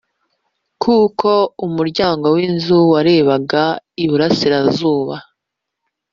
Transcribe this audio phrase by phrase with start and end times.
[0.83, 1.29] kuko
[1.65, 3.63] umuryango w inzu warebaga
[4.03, 5.15] iburasirazuba